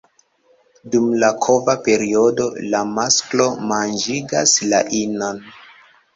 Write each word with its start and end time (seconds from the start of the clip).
Dum 0.95 1.11
la 1.23 1.29
kova 1.45 1.75
periodo, 1.87 2.47
la 2.73 2.81
masklo 2.95 3.47
manĝigas 3.75 4.57
la 4.73 4.83
inon. 5.05 5.41